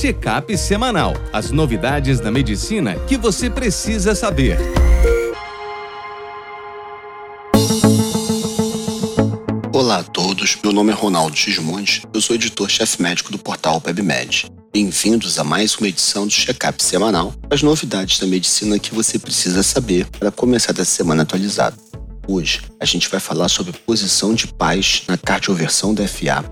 [0.00, 1.12] Checkup semanal.
[1.32, 4.56] As novidades da medicina que você precisa saber.
[9.74, 14.46] Olá a todos, meu nome é Ronaldo Gismonte, eu sou editor-chefe médico do portal PebMed.
[14.72, 19.64] Bem-vindos a mais uma edição do Checkup semanal, as novidades da medicina que você precisa
[19.64, 21.76] saber para começar essa semana atualizado.
[22.28, 26.44] Hoje a gente vai falar sobre posição de paz na cardioversão da FA,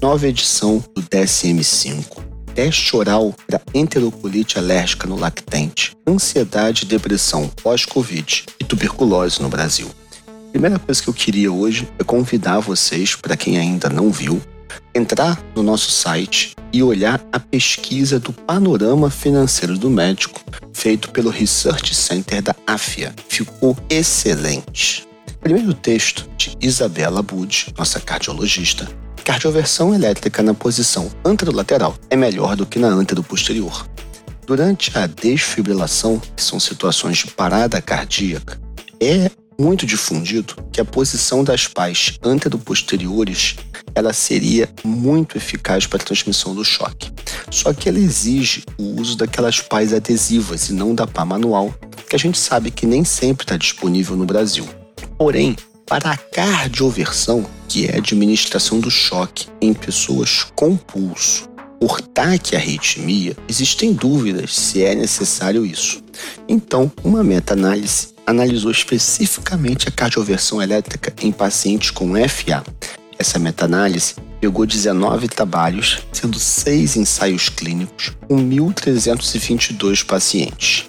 [0.00, 8.44] nova edição do DSM-5, teste oral para enterocolite alérgica no lactente, ansiedade e depressão pós-Covid
[8.60, 9.90] e tuberculose no Brasil.
[10.50, 14.40] Primeira coisa que eu queria hoje é convidar vocês, para quem ainda não viu,
[14.94, 20.40] entrar no nosso site e olhar a pesquisa do panorama financeiro do médico
[20.72, 23.14] feito pelo Research Center da AFIA.
[23.28, 25.06] Ficou excelente.
[25.40, 28.88] Primeiro texto de Isabela Bud, nossa cardiologista.
[29.24, 33.86] Cardioversão elétrica na posição anterolateral é melhor do que na anteroposterior.
[34.46, 38.60] Durante a desfibrilação, que são situações de parada cardíaca,
[39.00, 43.56] é muito difundido que a posição das pás anteroposteriores
[43.94, 47.12] ela seria muito eficaz para a transmissão do choque.
[47.48, 51.72] Só que ela exige o uso daquelas pás adesivas e não da pá manual,
[52.08, 54.66] que a gente sabe que nem sempre está disponível no Brasil.
[55.16, 61.48] Porém, para a cardioversão, que é a administração do choque em pessoas com pulso,
[61.82, 66.00] por taquiarritmia, existem dúvidas se é necessário isso.
[66.48, 72.62] Então, uma meta-análise analisou especificamente a cardioversão elétrica em pacientes com FA.
[73.18, 80.88] Essa meta-análise pegou 19 trabalhos, sendo 6 ensaios clínicos, com 1.322 pacientes.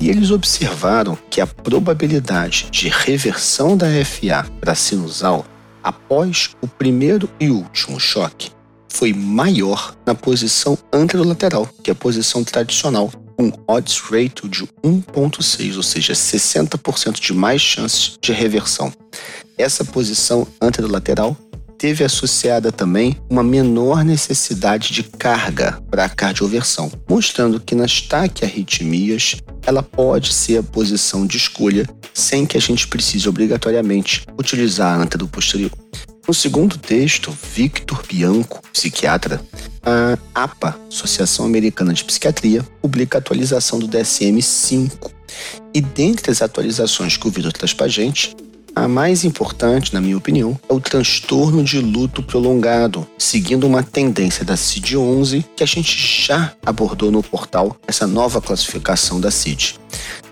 [0.00, 5.44] E eles observaram que a probabilidade de reversão da FA para sinusal
[5.82, 8.50] após o primeiro e último choque
[8.88, 15.76] foi maior na posição anterolateral, que é a posição tradicional, com odds ratio de 1.6,
[15.76, 18.92] ou seja, 60% de mais chances de reversão.
[19.56, 21.36] Essa posição anterolateral
[21.78, 29.36] teve associada também uma menor necessidade de carga para a cardioversão, mostrando que nas taquiarritmias
[29.68, 35.02] ela pode ser a posição de escolha sem que a gente precise obrigatoriamente utilizar a
[35.02, 35.70] anteroposterior.
[36.26, 39.42] No segundo texto, Victor Bianco, psiquiatra,
[39.82, 45.10] a APA, Associação Americana de Psiquiatria, publica a atualização do DSM-5.
[45.74, 48.34] E dentre as atualizações que o Vitor traz para gente,
[48.84, 54.44] a mais importante, na minha opinião, é o transtorno de luto prolongado, seguindo uma tendência
[54.44, 59.80] da CID-11 que a gente já abordou no portal, essa nova classificação da CID.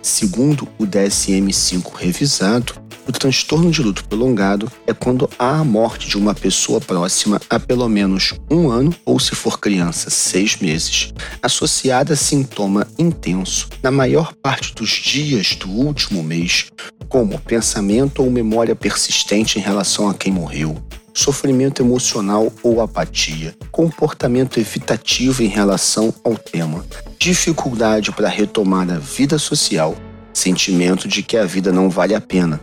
[0.02, 6.18] Segundo o DSM-5 revisado, o transtorno de luto prolongado é quando há a morte de
[6.18, 12.14] uma pessoa próxima há pelo menos um ano ou, se for criança, seis meses, associada
[12.14, 16.66] a sintoma intenso na maior parte dos dias do último mês,
[17.08, 20.76] como pensamento ou memória persistente em relação a quem morreu,
[21.16, 26.84] sofrimento emocional ou apatia, comportamento evitativo em relação ao tema,
[27.18, 29.96] dificuldade para retomar a vida social,
[30.34, 32.60] sentimento de que a vida não vale a pena,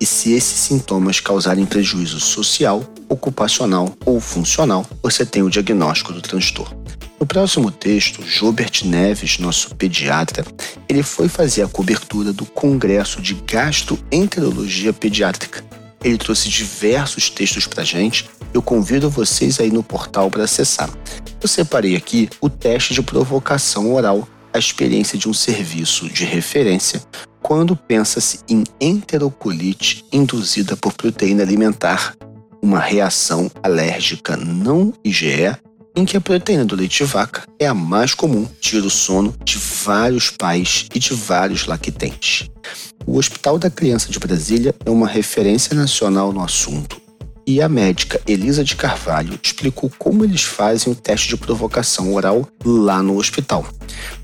[0.00, 6.22] e se esses sintomas causarem prejuízo social, ocupacional ou funcional, você tem o diagnóstico do
[6.22, 6.84] transtorno.
[7.18, 10.44] No próximo texto, Jobert Neves, nosso pediatra,
[10.88, 15.64] ele foi fazer a cobertura do Congresso de Gastroenterologia Pediátrica.
[16.02, 18.28] Ele trouxe diversos textos para gente.
[18.52, 20.90] Eu convido vocês aí no portal para acessar.
[21.40, 27.02] Eu separei aqui o teste de provocação oral, a experiência de um serviço de referência
[27.46, 32.16] quando pensa-se em enterocolite induzida por proteína alimentar,
[32.60, 35.56] uma reação alérgica não IgE,
[35.96, 39.34] em que a proteína do leite de vaca é a mais comum, tira o sono
[39.42, 42.50] de vários pais e de vários lactentes.
[43.06, 47.00] O Hospital da Criança de Brasília é uma referência nacional no assunto.
[47.46, 52.46] E a médica Elisa de Carvalho explicou como eles fazem o teste de provocação oral
[52.64, 53.66] lá no hospital.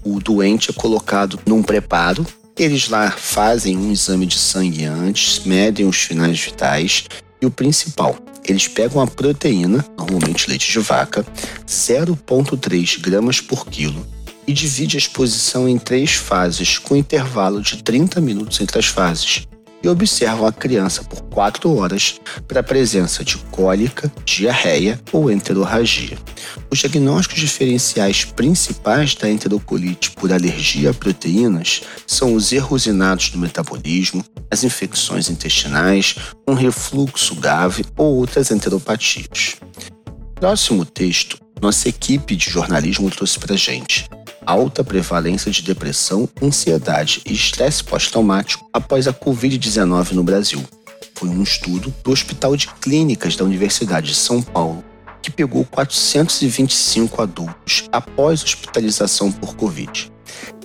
[0.05, 2.27] O doente é colocado num preparo
[2.59, 7.05] eles lá fazem um exame de sangue antes, medem os finais vitais
[7.41, 8.17] e o principal,
[8.47, 11.25] eles pegam a proteína, normalmente leite de vaca,
[11.67, 14.07] 0,3 gramas por quilo,
[14.47, 19.47] e divide a exposição em três fases, com intervalo de 30 minutos entre as fases
[19.83, 26.17] e observam a criança por 4 horas para a presença de cólica, diarreia ou enterorragia.
[26.71, 33.39] Os diagnósticos diferenciais principais da enterocolite por alergia a proteínas são os erros inatos do
[33.39, 39.57] metabolismo, as infecções intestinais, um refluxo grave ou outras enteropatias.
[40.35, 44.09] Próximo texto nossa equipe de jornalismo trouxe para gente
[44.47, 50.63] alta prevalência de depressão, ansiedade e estresse pós-traumático após a Covid-19 no Brasil.
[51.15, 54.83] Foi um estudo do Hospital de Clínicas da Universidade de São Paulo
[55.23, 60.11] que pegou 425 adultos após hospitalização por Covid.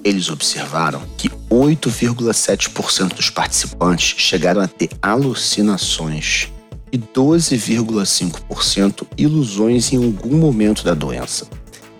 [0.03, 6.51] Eles observaram que 8,7% dos participantes chegaram a ter alucinações
[6.91, 11.47] e 12,5% ilusões em algum momento da doença.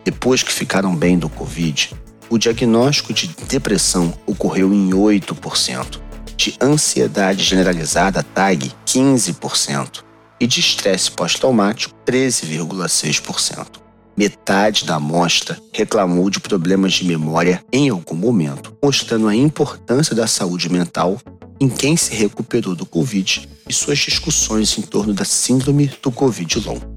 [0.08, 1.94] Depois que ficaram bem do Covid,
[2.30, 6.00] o diagnóstico de depressão ocorreu em 8%,
[6.38, 10.06] de ansiedade generalizada TAG 15%
[10.40, 13.82] e de estresse pós-traumático 13,6%.
[14.16, 20.26] Metade da amostra reclamou de problemas de memória em algum momento, mostrando a importância da
[20.26, 21.20] saúde mental
[21.60, 26.62] em quem se recuperou do Covid e suas discussões em torno da síndrome do Covid
[26.66, 26.97] longo.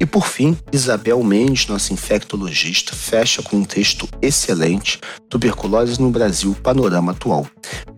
[0.00, 6.56] E por fim, Isabel Mendes, nossa infectologista, fecha com um texto excelente Tuberculose no Brasil,
[6.62, 7.46] panorama atual.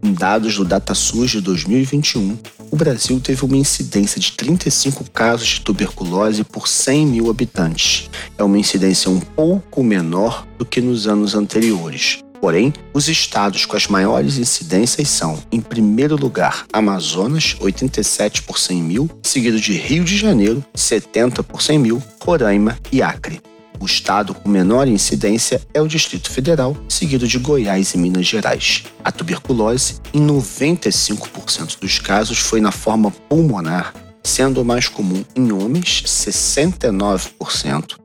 [0.02, 2.38] Em dados do DataSUS de 2021,
[2.70, 8.08] o Brasil teve uma incidência de 35 casos de tuberculose por 100 mil habitantes.
[8.38, 12.20] É uma incidência um pouco menor do que nos anos anteriores.
[12.40, 18.82] Porém, os estados com as maiores incidências são, em primeiro lugar, Amazonas, 87 por 100
[18.82, 23.40] mil, seguido de Rio de Janeiro, 70 por 100 mil, Roraima e Acre.
[23.78, 28.84] O estado com menor incidência é o Distrito Federal, seguido de Goiás e Minas Gerais.
[29.02, 36.02] A tuberculose, em 95% dos casos, foi na forma pulmonar, sendo mais comum em homens,
[36.06, 37.96] 69%,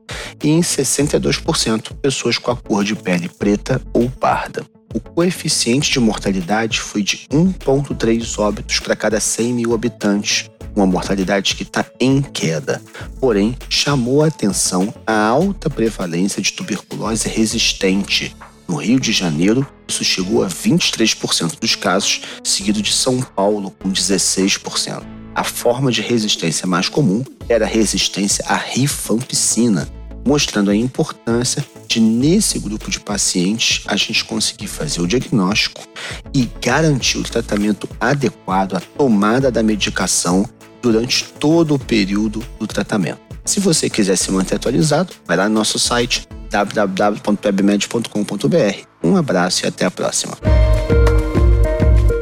[0.42, 4.64] e em 62% pessoas com a cor de pele preta ou parda.
[4.94, 11.54] O coeficiente de mortalidade foi de 1,3 óbitos para cada 100 mil habitantes, uma mortalidade
[11.54, 12.82] que está em queda.
[13.20, 18.34] Porém, chamou a atenção a alta prevalência de tuberculose resistente.
[18.68, 23.90] No Rio de Janeiro, isso chegou a 23% dos casos, seguido de São Paulo, com
[23.90, 25.02] 16%.
[25.34, 29.86] A forma de resistência mais comum era a resistência à rifampicina,
[30.26, 35.86] mostrando a importância de, nesse grupo de pacientes, a gente conseguir fazer o diagnóstico
[36.34, 40.44] e garantir o tratamento adequado, a tomada da medicação
[40.82, 43.20] durante todo o período do tratamento.
[43.44, 48.86] Se você quiser se manter atualizado, vai lá no nosso site www.webmed.com.br.
[49.02, 50.36] Um abraço e até a próxima.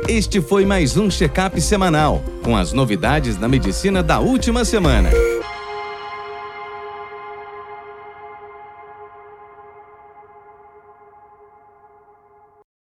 [0.06, 5.10] Este foi mais um check-up semanal com as novidades da medicina da última semana.